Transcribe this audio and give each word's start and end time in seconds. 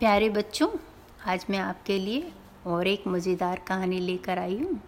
प्यारे 0.00 0.28
बच्चों, 0.30 0.68
आज 1.26 1.44
मैं 1.50 1.58
आपके 1.58 1.98
लिए 1.98 2.30
और 2.66 2.86
एक 2.86 3.06
मज़ेदार 3.06 3.60
कहानी 3.68 3.98
लेकर 4.00 4.38
आई 4.38 4.58
हूँ। 4.58 4.78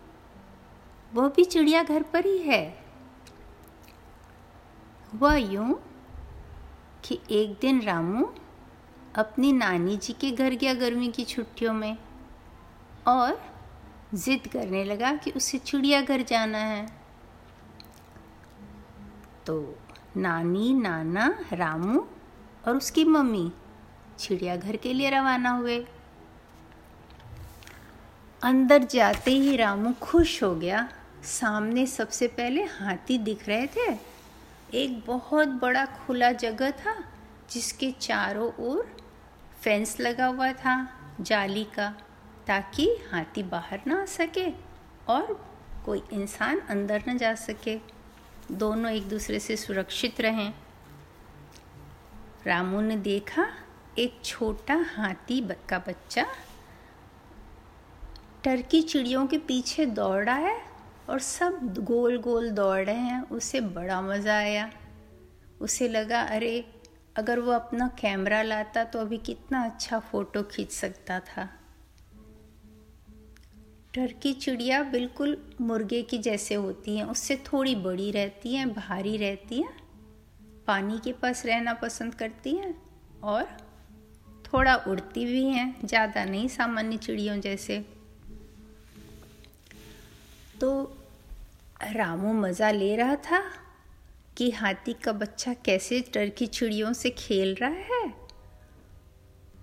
वह 1.13 1.29
भी 1.29 1.45
चिड़ियाघर 1.45 2.03
पर 2.03 2.27
ही 2.27 2.37
है। 2.39 2.63
हुआ 5.13 5.35
यूँ 5.35 5.75
कि 7.05 7.19
एक 7.31 7.59
दिन 7.61 7.81
रामू 7.83 8.25
अपनी 9.15 9.53
नानी 9.53 9.97
जी 9.97 10.13
के 10.13 10.31
घर 10.31 10.55
गया 10.55 10.75
गर्मी 10.75 11.09
की 11.09 11.25
छुट्टियों 11.25 11.73
में 11.73 11.97
और 13.07 13.41
ज़िद 14.15 14.47
करने 14.47 14.85
लगा 14.85 15.13
कि 15.15 15.31
उसे 15.31 15.59
चिड़ियाघर 15.59 16.23
जाना 16.23 16.59
है। 16.59 16.87
तो 19.47 19.63
नानी, 20.17 20.73
नाना, 20.75 21.35
रामू 21.53 22.07
और 22.69 22.77
उसकी 22.77 23.05
मम्मी 23.05 23.51
चिड़ियाघर 24.21 24.77
के 24.77 24.93
लिए 24.93 25.11
रवाना 25.11 25.51
हुए। 25.51 25.87
अंदर 28.43 28.79
जाते 28.85 29.31
ही 29.31 29.57
रामू 29.57 29.93
खुश 29.93 30.43
हो 30.43 30.55
गया। 30.55 30.89
सामने 31.25 31.87
सबसे 31.87 32.29
पहले 32.29 32.63
हाथी 32.63 33.19
दिख 33.19 33.49
रहे 33.49 33.67
थे। 33.67 33.99
एक 34.75 35.07
बहुत 35.07 35.49
बड़ा 35.49 35.87
खुला 35.87 36.33
जगह 36.33 36.71
था, 36.71 37.05
जिसके 37.51 37.91
चारों 37.91 38.53
ओर 38.59 38.97
फेंस 39.61 40.01
लगा 40.01 40.27
हुआ 40.27 40.53
था 40.53 40.89
जाली 41.21 41.65
का, 41.65 41.95
ताकि 42.47 42.87
हाथी 43.13 43.43
बाहर 43.43 43.81
ना 43.87 44.03
आ 44.03 44.05
सके 44.05 44.51
और 45.09 45.51
कोई 45.87 46.03
इंसान 46.13 46.61
अंदर 46.61 47.03
न 47.09 47.19
जा 47.19 47.35
सके। 47.35 47.79
दोनों 48.53 48.93
एक 48.93 49.09
दूसरे 49.09 49.39
से 49.39 49.57
सुरक्षित 49.57 50.21
रहें। 50.21 50.55
रामू 52.47 52.81
ने 52.81 52.97
देखा 52.97 53.53
एक 53.99 54.21
छोटा 54.25 54.75
हाथी 54.75 55.49
का 55.69 55.79
बच्चा 55.79 56.27
टर्की 58.45 58.83
चिड़ियों 58.83 59.27
के 59.27 59.39
पीछे 59.39 59.87
दौड़ 59.87 60.25
रहा 60.25 60.37
है 60.37 60.63
और 61.11 61.19
सब 61.19 61.75
गोल 61.79 62.19
गोल 62.19 62.51
दौड़ 62.51 62.81
रहे 62.81 62.95
हैं। 62.95 63.29
उसे 63.29 63.61
बड़ा 63.61 64.01
मज़ा 64.03 64.37
आया। 64.39 64.73
उसे 65.61 65.89
लगा, 65.89 66.21
अरे, 66.21 66.83
अगर 67.17 67.41
वो 67.41 67.53
अपना 67.53 67.89
कैमरा 67.89 68.43
लाता 68.43 68.85
तो 68.85 68.99
अभी 68.99 69.19
कितना 69.19 69.65
अच्छा 69.65 69.99
फ़ोटो 69.99 70.43
खींच 70.43 70.71
सकता 70.71 71.21
था। 71.21 71.49
टर्की 73.95 74.33
चिड़िया 74.33 74.83
बिल्कुल 74.83 75.57
मुर्गे 75.61 76.03
की 76.03 76.19
जैसे 76.19 76.55
होती 76.55 76.97
हैं। 76.97 77.05
उससे 77.05 77.37
थोड़ी 77.37 77.75
बड़ी 77.75 78.11
रहती 78.11 78.55
हैं, 78.55 78.75
भारी 78.75 79.17
रहती 79.17 79.63
हैं, 79.63 79.77
पानी 80.67 80.99
के 80.99 81.13
पास 81.13 81.47
रहना 81.47 81.75
पसंद 81.75 82.15
करती 82.15 82.57
हैं 82.57 82.83
और 83.23 83.70
थोड़ा 84.53 84.75
उड़ती 84.77 85.25
भी 85.25 85.45
हैं, 85.45 85.75
ज़्यादा 85.85 86.25
नहीं, 86.25 86.49
सामान्य 86.49 86.97
चिड़ियों 86.97 87.41
जैसे। 87.41 87.79
तो 90.61 90.71
रामू 91.87 92.33
मज़ा 92.33 92.71
ले 92.71 92.95
रहा 92.97 93.15
था 93.23 93.43
कि 94.37 94.51
हाथी 94.51 94.93
का 95.05 95.13
बच्चा 95.13 95.53
कैसे 95.65 96.01
टर्की 96.15 96.47
चिड़ियों 96.49 96.93
से 96.93 97.11
खेल 97.11 97.55
रहा 97.55 97.71
है, 97.91 98.13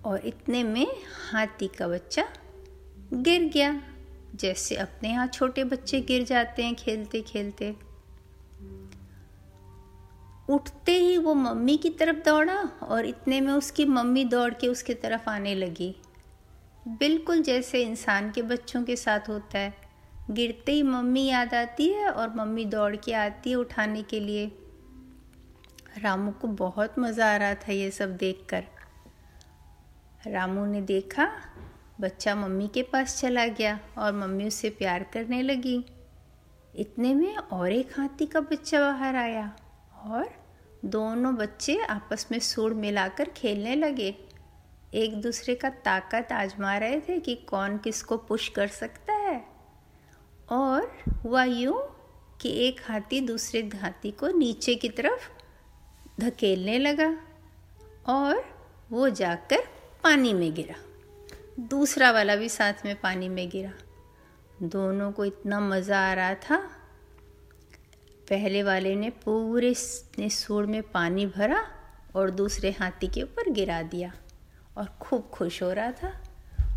और 0.04 0.26
इतने 0.26 0.62
में 0.64 0.86
हाथी 1.30 1.68
का 1.68 1.88
बच्चा 1.88 2.24
गिर 3.12 3.48
गया, 3.48 3.80
जैसे 4.34 4.76
अपने 4.76 5.10
यहाँ 5.10 5.26
छोटे 5.28 5.64
बच्चे 5.64 6.00
गिर 6.02 6.24
जाते 6.24 6.62
हैं 6.62 6.74
खेलते 6.74 7.20
खेलते 7.22 7.74
उठते 10.48 10.92
ही 10.92 11.16
वो 11.18 11.34
मम्मी 11.34 11.76
की 11.76 11.90
तरफ़ 11.90 12.16
दौड़ा 12.16 12.56
और 12.82 13.06
इतने 13.06 13.40
में 13.40 13.52
उसकी 13.52 13.84
मम्मी 13.84 14.24
दौड़ 14.24 14.52
के 14.54 14.68
उसके 14.68 14.94
तरफ़ 14.94 15.28
आने 15.30 15.54
लगी। 15.54 15.94
बिल्कुल 16.88 17.42
जैसे 17.42 17.82
इंसान 17.82 18.30
के 18.30 18.42
बच्चों 18.42 18.82
के 18.82 18.96
साथ 18.96 19.28
होता 19.28 19.58
है। 19.58 19.74
गिरते 20.30 20.72
ही 20.72 20.82
मम्मी 20.82 21.24
याद 21.26 21.54
आती 21.54 21.88
है 21.88 22.10
और 22.10 22.34
मम्मी 22.34 22.64
दौड़ 22.64 22.96
के 22.96 23.12
आती 23.12 23.50
है 23.50 23.56
उठाने 23.56 24.02
के 24.02 24.20
लिए। 24.20 24.46
रामू 26.02 26.30
को 26.30 26.48
बहुत 26.48 26.98
मज़ा 26.98 27.32
आ 27.34 27.36
रहा 27.36 27.54
था 27.54 27.72
ये 27.72 27.90
सब 27.90 28.16
देखकर। 28.16 28.64
रामू 30.26 30.66
ने 30.66 30.80
देखा, 30.82 31.28
बच्चा 32.00 32.34
मम्मी 32.34 32.68
के 32.68 32.82
पास 32.82 33.20
चला 33.20 33.46
गया 33.46 33.78
और 33.98 34.12
मम्मी 34.12 34.46
उससे 34.46 34.70
प्यार 34.70 35.02
करने 35.12 35.42
लगी। 35.42 35.84
इतने 36.74 37.14
में 37.14 37.36
और 37.36 37.72
एक 37.72 37.98
हाथी 37.98 38.26
का 38.26 38.40
बच्चा 38.40 38.80
बाहर 38.80 39.16
आया 39.16 39.52
और 40.04 40.37
दोनों 40.84 41.36
बच्चे 41.36 41.82
आपस 41.82 42.26
में 42.32 42.38
सुर 42.38 42.74
मिलाकर 42.74 43.28
खेलने 43.28 43.74
लगे। 43.74 44.16
एक 44.94 45.20
दूसरे 45.20 45.54
का 45.54 45.70
ताकत 45.70 46.32
आजमा 46.32 46.78
रहे 46.78 47.00
थे 47.00 47.20
कि 47.20 47.34
कौन 47.34 47.78
किसको 47.78 48.16
पुश 48.16 48.48
कर 48.48 48.66
सकता 48.66 49.12
है। 49.12 49.44
और 50.50 50.98
हुआ 51.24 51.44
यूँ 51.44 51.82
कि 52.40 52.52
एक 52.66 52.80
हाथी 52.84 53.20
दूसरे 53.20 53.60
हाथी 53.60 54.10
को 54.10 54.28
नीचे 54.28 54.74
की 54.74 54.88
तरफ़ 54.88 55.28
धकेलने 56.20 56.78
लगा 56.78 57.18
और 58.06 58.44
वो 58.90 59.08
जाकर 59.08 59.58
पानी 60.04 60.32
में 60.32 60.54
गिरा। 60.54 60.74
दूसरा 61.60 62.10
वाला 62.10 62.36
भी 62.36 62.48
साथ 62.48 62.74
में 62.84 63.00
पानी 63.00 63.28
में 63.28 63.48
गिरा। 63.48 63.72
दोनों 64.62 65.12
को 65.12 65.24
इतना 65.24 65.60
मज़ा 65.60 66.10
आ 66.10 66.12
रहा 66.12 66.34
था 66.34 66.70
पहले 68.30 68.62
वाले 68.62 68.94
ने 68.94 69.10
पूरे 69.10 69.74
ने 70.18 70.28
सूर 70.28 70.66
में 70.66 70.82
पानी 70.82 71.26
भरा 71.26 71.64
और 72.16 72.30
दूसरे 72.30 72.70
हाथी 72.70 73.06
के 73.06 73.22
ऊपर 73.22 73.50
गिरा 73.50 73.82
दिया 73.82 74.12
और 74.76 74.86
खूब 75.00 75.30
खुश 75.32 75.62
हो 75.62 75.72
रहा 75.72 75.92
था 75.92 76.08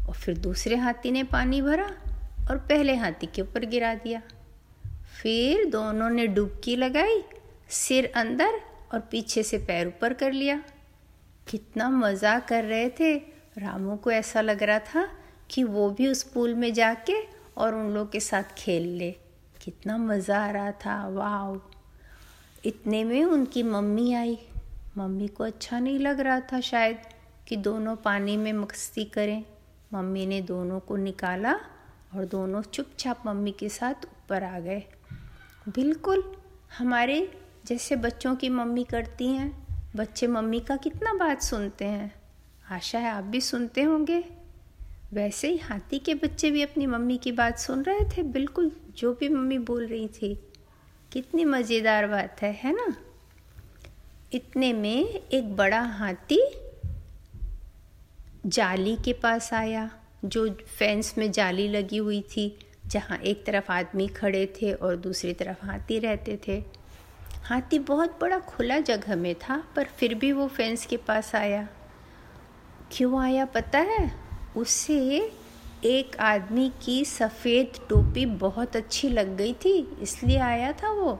और 0.07 0.13
फिर 0.13 0.37
दूसरे 0.37 0.75
हाथी 0.75 1.11
ने 1.11 1.23
पानी 1.23 1.61
भरा 1.61 1.87
और 2.49 2.57
पहले 2.57 2.95
हाथी 2.95 3.27
के 3.27 3.41
ऊपर 3.41 3.65
गिरा 3.65 3.93
दिया। 3.95 4.21
फिर 5.21 5.65
दोनों 5.65 6.09
ने 6.09 6.27
डुबकी 6.27 6.75
लगाई, 6.75 7.23
सिर 7.69 8.11
अंदर 8.15 8.61
और 8.93 8.99
पीछे 8.99 9.43
से 9.43 9.57
पैर 9.57 9.87
ऊपर 9.87 10.13
कर 10.13 10.31
लिया। 10.31 10.63
कितना 11.47 11.89
मज़ा 11.89 12.39
कर 12.39 12.63
रहे 12.63 12.89
थे। 12.89 13.17
रामू 13.57 13.95
को 13.95 14.11
ऐसा 14.11 14.41
लग 14.41 14.63
रहा 14.63 14.79
था 14.79 15.09
कि 15.49 15.63
वो 15.63 15.89
भी 15.89 16.07
उस 16.07 16.23
पूल 16.23 16.53
में 16.53 16.73
जाके 16.73 17.13
और 17.57 17.75
उन 17.75 17.91
लोग 17.91 18.11
के 18.11 18.19
साथ 18.19 18.43
खेल 18.57 18.83
ले। 18.83 19.15
कितना 19.61 19.97
मज़ा 19.97 20.45
आ 20.45 20.51
रहा 20.51 20.71
था 20.71 21.07
वाह 21.07 22.67
इतने 22.67 23.03
में 23.03 23.23
उनकी 23.23 23.63
मम्मी 23.63 24.13
आई। 24.13 24.39
मम्मी 24.97 25.27
को 25.27 25.43
अच्छा 25.43 25.79
नहीं 25.79 25.99
लग 25.99 26.19
रहा 26.19 26.39
था 26.39 26.59
शायद 26.59 26.97
कि 27.47 27.55
दोनों 27.55 27.95
पानी 27.95 28.37
में 28.37 28.53
मस्ती 28.53 29.05
करें। 29.05 29.43
मम्मी 29.93 30.25
ने 30.25 30.41
दोनों 30.41 30.79
को 30.79 30.95
निकाला 30.95 31.53
और 32.15 32.25
दोनों 32.25 32.61
चुपचाप 32.61 33.23
मम्मी 33.25 33.51
के 33.51 33.69
साथ 33.69 33.93
ऊपर 33.93 34.43
आ 34.43 34.59
गए। 34.59 34.83
बिल्कुल, 35.69 36.35
हमारे 36.77 37.39
जैसे 37.65 37.95
बच्चों 37.95 38.35
की 38.35 38.49
मम्मी 38.49 38.83
करती 38.83 39.27
हैं। 39.27 39.67
बच्चे 39.95 40.27
मम्मी 40.27 40.59
का 40.59 40.75
कितना 40.75 41.13
बात 41.13 41.41
सुनते 41.41 41.85
हैं। 41.85 42.13
आशा 42.71 42.99
है 42.99 43.11
आप 43.11 43.23
भी 43.23 43.41
सुनते 43.41 43.81
होंगे। 43.81 44.40
वैसे 45.13 45.49
ही 45.49 45.57
हाथी 45.57 45.99
के 45.99 46.13
बच्चे 46.13 46.51
भी 46.51 46.61
अपनी 46.61 46.85
मम्मी 46.85 47.17
की 47.17 47.31
बात 47.31 47.59
सुन 47.59 47.83
रहे 47.83 48.17
थे। 48.17 48.23
बिल्कुल, 48.23 48.71
जो 48.97 49.13
भी 49.13 49.29
मम्मी 49.29 49.57
बोल 49.57 49.87
रही 49.87 50.07
थी। 50.07 50.51
कितनी 51.11 51.45
मज़ेदार 51.45 52.07
बात 52.07 52.41
है 52.41 52.53
है 52.53 52.73
ना? 52.73 52.95
इतने 54.33 54.73
में 54.73 55.05
एक 55.33 55.55
बड़ा 55.55 55.81
हाथी 55.81 56.51
जाली 58.45 58.95
के 58.95 59.13
पास 59.13 59.53
आया, 59.53 59.91
जो 60.25 60.49
फेंस 60.53 61.15
में 61.17 61.31
जाली 61.31 61.67
लगी 61.67 61.97
हुई 61.97 62.21
थी, 62.21 62.59
जहाँ 62.87 63.17
एक 63.17 63.45
तरफ़ 63.45 63.71
आदमी 63.71 64.07
खड़े 64.07 64.53
थे 64.61 64.73
और 64.73 64.95
दूसरी 64.95 65.33
तरफ़ 65.33 65.65
हाथी 65.65 65.99
रहते 65.99 66.39
थे। 66.47 66.63
हाथी 67.43 67.79
बहुत 67.79 68.17
बड़ा 68.21 68.39
खुला 68.39 68.79
जगह 68.79 69.15
में 69.15 69.35
था, 69.35 69.63
पर 69.75 69.83
फिर 69.83 70.15
भी 70.15 70.31
वो 70.31 70.47
फेंस 70.47 70.85
के 70.85 70.97
पास 70.97 71.35
आया। 71.35 71.69
क्यों 72.91 73.21
आया, 73.21 73.45
पता 73.45 73.79
है? 73.79 74.20
उसे 74.57 75.31
एक 75.85 76.15
आदमी 76.19 76.71
की 76.83 77.03
सफ़ेद 77.05 77.79
टोपी 77.89 78.25
बहुत 78.25 78.75
अच्छी 78.75 79.09
लग 79.09 79.35
गई 79.37 79.53
थी, 79.53 79.97
इसलिए 80.01 80.37
आया 80.37 80.71
था 80.73 80.91
वो। 80.91 81.19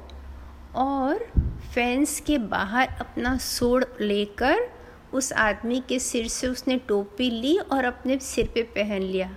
और 0.75 1.25
फेंस 1.73 2.19
के 2.19 2.37
बाहर 2.37 2.87
अपना 2.99 3.37
सोड़ 3.37 3.83
लेकर 4.01 4.67
उस 5.13 5.31
आदमी 5.33 5.81
के 5.89 5.99
सिर 5.99 6.27
से 6.27 6.47
उसने 6.47 6.77
टोपी 6.77 7.29
ली 7.31 7.57
और 7.57 7.85
अपने 7.85 8.17
सिर 8.19 8.51
पे 8.55 8.63
पहन 8.75 9.01
लिया। 9.01 9.29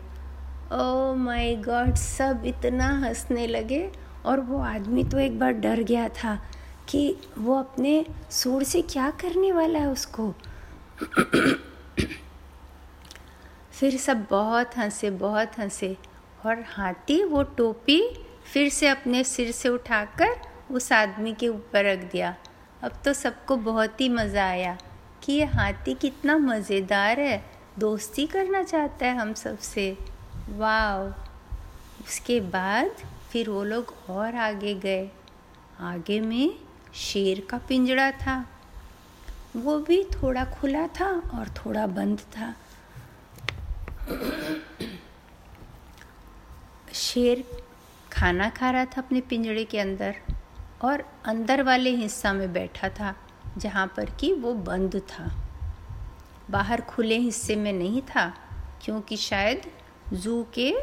ओ 0.72 1.14
माय 1.14 1.54
गॉड 1.56 1.94
सब 1.94 2.42
इतना 2.46 2.88
हंसने 2.98 3.46
लगे 3.46 3.90
और 4.26 4.40
वो 4.40 4.58
आदमी 4.58 5.04
तो 5.04 5.18
एक 5.18 5.38
बार 5.38 5.52
डर 5.52 5.82
गया 5.82 6.08
था 6.08 6.38
कि 6.88 7.16
वो 7.38 7.58
अपने 7.58 8.04
सूर 8.30 8.62
से 8.62 8.82
क्या 8.82 9.10
करने 9.10 9.52
वाला 9.52 9.78
है 9.78 9.88
उसको। 9.88 10.32
फिर 13.84 13.96
सब 13.96 14.24
बहुत 14.30 14.76
हंसे 14.76 15.08
बहुत 15.10 15.58
हंसे। 15.58 15.96
और 16.46 16.60
हाथी, 16.68 17.22
वो 17.24 17.42
टोपी 17.42 18.00
फिर 18.52 18.68
से 18.68 18.88
अपने 18.88 19.22
सिर 19.24 19.50
से 19.52 19.68
उठाकर 19.68 20.30
उस 20.70 20.92
आदमी 20.92 21.32
के 21.34 21.48
ऊपर 21.48 21.84
रख 21.84 21.98
दिया। 22.12 22.34
अब 22.82 22.92
तो 23.04 23.12
सबको 23.12 23.56
बहुत 23.56 24.00
ही 24.00 24.08
मज़ा 24.08 24.44
आया 24.44 24.76
कि 25.22 25.32
ये 25.32 25.44
हाथी 25.44 25.94
कितना 25.94 26.38
मज़ेदार 26.38 27.20
है। 27.20 27.44
दोस्ती 27.78 28.26
करना 28.26 28.62
चाहता 28.62 29.06
है 29.06 29.18
हम 29.18 29.34
सबसे। 29.34 29.98
वाह 30.48 31.04
उसके 32.04 32.40
बाद 32.40 32.90
फिर 33.32 33.50
वो 33.50 33.64
लोग 33.64 33.94
और 34.10 34.34
आगे 34.34 34.74
गए। 34.74 35.08
आगे 35.80 36.20
में 36.20 36.58
शेर 36.94 37.46
का 37.50 37.58
पिंजड़ा 37.58 38.10
था। 38.10 38.44
वो 39.56 39.78
भी 39.78 40.04
थोड़ा 40.04 40.44
खुला 40.44 40.86
था 40.86 41.12
और 41.34 41.54
थोड़ा 41.56 41.86
बंद 41.86 42.18
था। 42.18 42.54
शेर 46.94 47.44
खाना 48.12 48.48
खा 48.48 48.70
रहा 48.70 48.84
था 48.84 49.00
अपने 49.00 49.20
पिंजड़े 49.20 49.64
के 49.64 49.78
अंदर 49.78 50.16
और 50.82 51.04
अंदर 51.24 51.62
वाले 51.62 51.90
हिस्सा 51.90 52.32
में 52.32 52.52
बैठा 52.52 52.88
था, 52.88 53.14
जहाँ 53.58 53.86
पर 53.86 54.10
कि 54.10 54.32
वो 54.32 54.54
बंद 54.54 54.96
था। 54.96 55.30
बाहर 56.50 56.80
खुले 56.80 57.18
हिस्से 57.18 57.56
में 57.56 57.72
नहीं 57.72 58.02
था, 58.02 58.34
क्योंकि 58.84 59.16
शायद 59.16 59.62
जू 60.12 60.46
के 60.54 60.74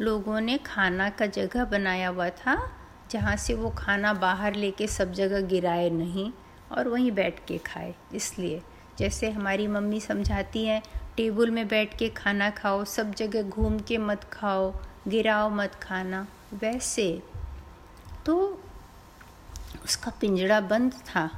लोगों 0.00 0.40
ने 0.40 0.58
खाना 0.58 1.08
का 1.10 1.26
जगह 1.26 1.64
बनाया 1.64 2.08
हुआ 2.08 2.28
था, 2.28 2.70
जहाँ 3.10 3.36
से 3.36 3.54
वो 3.54 3.70
खाना 3.70 4.12
बाहर 4.14 4.54
लेके 4.54 4.86
सब 4.86 5.12
जगह 5.12 5.40
गिराए 5.40 5.90
नहीं 5.90 6.32
और 6.72 6.88
वहीं 6.88 7.12
बैठ 7.12 7.46
के 7.48 7.58
खाए। 7.58 7.94
इसलिए 8.14 8.62
जैसे 8.98 9.30
हमारी 9.30 9.66
मम्मी 9.66 10.00
समझाती 10.00 10.64
हैं 10.64 10.82
टेबल 11.18 11.50
में 11.50 11.66
बैठ 11.68 11.96
के 11.98 12.08
खाना 12.08 12.48
खाओ, 12.50 12.84
सब 12.84 13.14
जगह 13.14 13.42
घूम 13.42 13.78
के 13.78 13.96
मत 13.98 14.24
खाओ, 14.24 14.70
गिराओ 15.08 15.48
मत 15.50 15.74
खाना, 15.74 16.26
वैसे 16.54 17.22
तो 18.26 18.36
उसका 19.84 20.10
पिंजड़ा 20.10 20.60
बंद 20.60 20.92
था। 20.92 21.28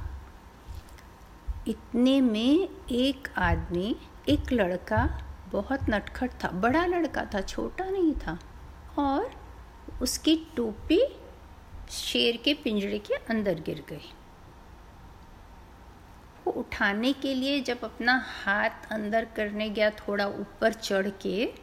इतने 1.67 2.19
में 2.21 2.69
एक 2.91 3.27
आदमी, 3.37 3.95
एक 4.29 4.51
लड़का 4.53 5.03
बहुत 5.51 5.89
नटखट 5.89 6.31
था, 6.43 6.51
बड़ा 6.51 6.85
लड़का 6.85 7.25
था, 7.25 7.41
छोटा 7.41 7.85
नहीं 7.85 8.13
था 8.15 8.39
और 8.99 9.31
उसकी 10.01 10.35
टोपी 10.55 11.01
शेर 11.91 12.37
के 12.37 12.53
पिंजरे 12.53 12.99
के 12.99 13.13
अंदर 13.13 13.59
गिर 13.59 13.83
गई। 13.89 14.13
वो 16.47 16.51
उठाने 16.51 17.13
के 17.13 17.33
लिए 17.33 17.61
जब 17.61 17.83
अपना 17.83 18.23
हाथ 18.45 18.91
अंदर 18.91 19.25
करने 19.35 19.69
गया 19.69 19.89
थोड़ा 19.89 20.27
ऊपर 20.27 20.73
चढ़ 20.73 21.09
के, 21.21 21.53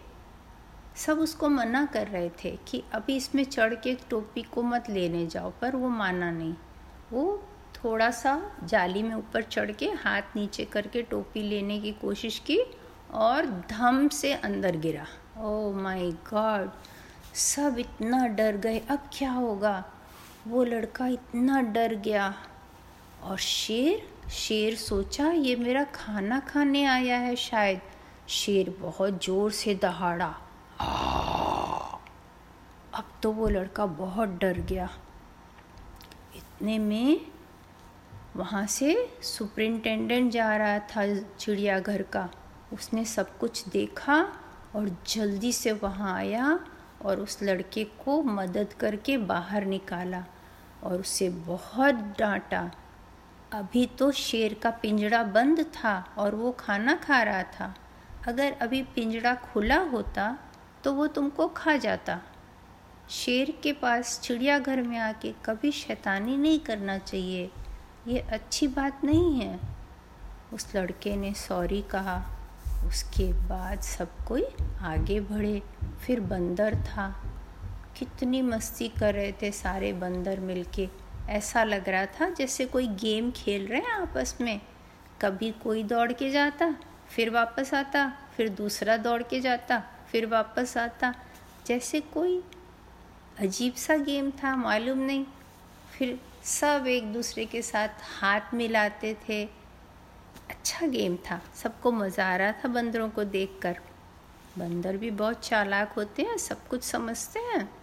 सब 0.97 1.19
उसको 1.19 1.49
मना 1.49 1.85
कर 1.85 2.07
रहे 2.07 2.31
थे 2.45 2.59
कि 2.69 2.83
अभी 2.93 3.17
इसमें 3.17 3.45
चढ़ 3.45 3.75
के 3.75 3.95
टोपी 4.11 4.43
को 4.43 4.63
मत 4.63 4.91
लेने 4.91 5.27
जाओ, 5.27 5.53
पर 5.61 5.77
वो 5.77 5.89
माना 5.89 6.31
नहीं। 6.31 6.55
वो 7.13 7.49
थोड़ा 7.75 8.11
सा 8.11 8.41
जाली 8.65 9.03
में 9.03 9.15
ऊपर 9.15 9.43
चढ़ 9.43 9.71
के 9.71 9.87
हाथ 9.87 10.37
नीचे 10.37 10.65
करके 10.65 11.03
टोपी 11.03 11.43
लेने 11.43 11.79
की 11.81 11.93
कोशिश 11.93 12.39
की 12.39 12.61
और 13.11 13.47
धम 13.71 14.09
से 14.09 14.33
अंदर 14.33 14.77
गिरा। 14.77 15.07
ओ 15.39 15.73
माय 15.73 16.11
गॉड 16.31 16.71
सब 17.35 17.79
इतना 17.79 18.27
डर 18.27 18.57
गए। 18.57 18.79
अब 18.79 19.09
क्या 19.13 19.31
होगा? 19.31 19.85
वो 20.47 20.65
लड़का 20.65 21.07
इतना 21.07 21.61
डर 21.63 21.95
गया। 21.95 22.35
और 23.23 23.37
शेर 23.37 24.18
शेर 24.29 24.75
सोचा, 24.77 25.31
ये 25.31 25.55
मेरा 25.57 25.83
खाना 25.85 26.39
खाने 26.41 26.85
आया 26.85 27.19
है 27.19 27.35
शायद। 27.37 27.81
शेर 28.29 28.75
बहुत 28.81 29.25
ज़ोर 29.25 29.51
से 29.51 29.75
दहाड़ा। 29.75 30.27
अब 32.95 33.05
तो 33.23 33.31
वो 33.33 33.49
लड़का 33.49 33.87
बहुत 33.87 34.29
डर 34.41 34.59
गया। 34.61 34.89
इतने 36.37 36.79
में 36.79 37.21
वहाँ 38.37 38.67
से 38.67 38.97
सुपरिंटेंडेंट 39.23 40.31
जा 40.33 40.57
रहा 40.57 40.79
था 40.89 41.07
चिड़ियाघर 41.39 42.03
का। 42.03 42.29
उसने 42.73 43.05
सब 43.05 43.37
कुछ 43.39 43.69
देखा 43.69 44.21
और 44.77 44.89
जल्दी 45.09 45.53
से 45.53 45.73
वहाँ 45.73 46.15
आया 46.17 46.59
और 47.05 47.21
उस 47.21 47.43
लड़के 47.43 47.85
को 48.05 48.23
मदद 48.23 48.73
करके 48.73 49.17
बाहर 49.19 49.65
निकाला 49.65 50.25
और 50.85 51.01
उसे 51.01 51.29
बहुत 51.47 51.95
डांटा। 52.19 52.71
अभी 53.53 53.87
तो 53.87 54.11
शेर 54.13 54.55
का 54.55 54.71
पिंजड़ा 54.71 55.23
बंद 55.23 55.61
था 55.61 56.15
और 56.19 56.35
वो 56.35 56.51
खाना 56.53 56.95
खा 56.95 57.23
रहा 57.23 57.43
था। 57.43 57.75
अगर 58.27 58.53
अभी 58.53 58.83
पिंजड़ा 58.83 59.35
खुला 59.35 59.79
होता 59.79 60.39
तो 60.85 60.93
वो 60.93 61.07
तुमको 61.07 61.49
खा 61.49 61.77
जाता। 61.77 62.21
शेर 63.11 63.51
के 63.63 63.73
पास 63.73 64.21
चिड़ियाघर 64.21 64.83
में 64.83 64.99
आके 64.99 65.33
कभी 65.45 65.73
शैतानी 65.73 66.37
नहीं 66.37 66.61
करना 66.61 66.99
चाहिए। 66.99 67.51
ये 68.09 68.19
अच्छी 68.19 68.69
बात 68.69 69.05
नहीं 69.05 69.41
है। 69.41 69.59
उस 70.53 70.75
लड़के 70.77 71.17
ने 71.17 71.33
सॉरी 71.35 71.83
कहा। 71.83 72.23
उसके 72.87 73.33
बाद 73.49 73.81
सब 73.81 74.09
कोई 74.29 74.45
आगे 74.81 75.21
बढ़े। 75.21 75.63
फिर 76.07 76.21
बंदर 76.21 76.75
था। 76.75 77.25
कितनी 77.99 78.43
मस्ती 78.43 78.89
कर 78.89 79.15
रहे 79.15 79.33
थे 79.33 79.53
सारे 79.53 79.93
बंदर 79.93 80.41
मिलके। 80.41 81.08
ऐसा 81.29 81.65
लग 81.65 81.89
रहा 81.89 82.07
था 82.07 82.29
जैसे 82.31 82.65
कोई 82.65 82.87
गेम 82.87 83.31
खेल 83.31 83.67
रहे 83.67 83.81
हैं 83.81 83.93
आपस 83.93 84.37
में। 84.41 84.61
कभी 85.23 85.51
कोई 85.53 85.83
दौड़ 85.83 86.13
के 86.13 86.31
जाता, 86.31 86.75
फिर 87.09 87.31
वापस 87.31 87.75
आता, 87.75 88.13
फिर 88.37 88.49
दूसरा 88.49 88.97
दौड़ 88.97 89.23
के 89.23 89.41
जाता, 89.41 89.83
फिर 90.11 90.27
वापस 90.27 90.77
आता। 90.79 91.15
जैसे 91.67 92.01
कोई 92.01 92.43
अजीब 93.39 93.75
सा 93.75 93.97
गेम 93.97 94.31
था, 94.31 94.57
मालूम 94.57 94.99
नहीं। 94.99 95.25
फिर 95.99 96.19
सब 96.45 96.85
एक 96.87 97.13
दूसरे 97.13 97.45
के 97.45 97.63
साथ 97.63 97.89
हाथ 98.21 98.55
मिलाते 98.55 99.17
थे। 99.29 99.45
अच्छा 100.51 100.87
गेम 100.87 101.17
था, 101.17 101.41
सबको 101.55 101.93
मज़ा 101.93 102.27
आ 102.27 102.37
रहा 102.37 102.53
था 102.53 102.69
बंदरों 102.69 103.09
को 103.11 103.25
देखकर। 103.25 103.79
बंदर 104.59 104.97
भी 104.97 105.11
बहुत 105.11 105.41
चालाक 105.41 105.93
होते 105.93 106.23
हैं, 106.23 106.37
सब 106.39 106.69
कुछ 106.69 106.85
समझते 106.85 107.41
हैं। 107.41 107.78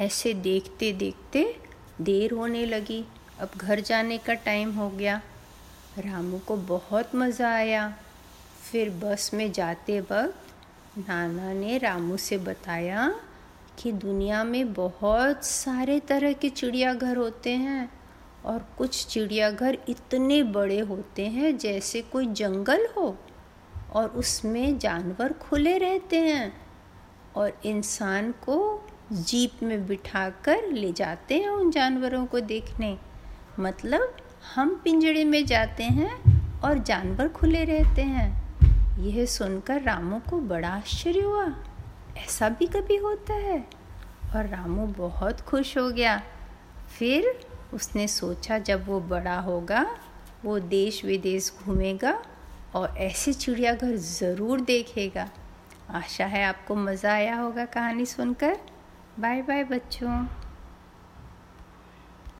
ऐसे 0.00 0.34
देखते 0.34 0.92
देखते 0.92 1.56
देर 2.00 2.32
होने 2.32 2.66
लगी। 2.66 3.04
अब 3.40 3.50
घर 3.56 3.80
जाने 3.80 4.18
का 4.18 4.34
टाइम 4.34 4.72
हो 4.72 4.90
गया। 4.90 5.22
रामू 5.98 6.38
को 6.38 6.56
बहुत 6.56 7.14
मज़ा 7.14 7.54
आया। 7.54 7.96
फिर 8.72 8.90
बस 8.90 9.30
में 9.34 9.52
जाते 9.52 10.00
वक्त 10.00 10.98
नाना 11.08 11.52
ने 11.52 11.78
रामू 11.78 12.16
से 12.16 12.38
बताया 12.38 13.20
कि 13.78 13.92
दुनिया 13.92 14.44
में 14.44 14.72
बहुत 14.72 15.44
सारे 15.44 16.00
तरह 16.00 16.32
के 16.32 16.48
चिड़ियाघर 16.48 17.16
होते 17.16 17.50
हैं 17.50 17.92
और 18.44 18.66
कुछ 18.78 19.06
चिड़ियाघर 19.06 19.78
इतने 19.88 20.42
बड़े 20.42 20.80
होते 20.80 21.26
हैं 21.26 21.58
जैसे 21.58 22.02
कोई 22.02 22.26
जंगल 22.26 22.86
हो 22.96 23.18
और 23.92 24.08
उसमें 24.08 24.78
जानवर 24.78 25.32
खुले 25.32 25.78
रहते 25.78 26.18
हैं 26.18 26.52
और 27.36 27.60
इंसान 27.64 28.32
को 28.32 28.79
जीप 29.12 29.62
में 29.62 29.86
बिठाकर 29.86 30.68
ले 30.72 30.92
जाते 30.92 31.34
हैं 31.34 31.48
उन 31.48 31.70
जानवरों 31.70 32.26
को 32.26 32.40
देखने। 32.40 32.98
मतलब 33.60 34.16
हम 34.54 34.80
पिंजड़े 34.84 35.24
में 35.24 35.46
जाते 35.46 35.84
हैं 35.84 36.20
और 36.60 36.78
जानवर 36.78 37.28
खुले 37.28 37.64
रहते 37.64 38.02
हैं। 38.02 38.40
यह 38.98 39.26
सुनकर 39.26 39.82
रामू 39.82 40.18
को 40.18 40.40
बड़ा 40.40 40.68
आश्चर्य 40.68 41.20
हुआ। 41.20 41.54
ऐसा 42.16 42.48
भी 42.48 42.66
कभी 42.66 42.96
होता 42.96 43.34
है? 43.34 43.66
और 44.36 44.46
रामू 44.46 44.86
बहुत 44.86 45.40
खुश 45.40 45.78
हो 45.78 45.90
गया। 45.90 46.22
फिर 46.98 47.40
उसने 47.74 48.08
सोचा, 48.08 48.58
जब 48.58 48.86
वो 48.86 49.00
बड़ा 49.00 49.40
होगा, 49.40 49.96
वो 50.44 50.58
देश 50.58 51.04
विदेश 51.04 51.52
घूमेगा 51.64 52.22
और 52.74 52.96
ऐसे 52.98 53.32
चिड़ियाघर 53.32 53.96
ज़रूर 53.96 54.60
देखेगा। 54.60 55.30
आशा 55.90 56.26
है 56.26 56.44
आपको 56.44 56.74
मज़ा 56.74 57.12
आया 57.12 57.36
होगा 57.36 57.64
कहानी 57.64 58.06
सुनकर। 58.06 58.58
बाय 59.18 59.42
बाय 59.42 59.64
बच्चों। 59.64 60.39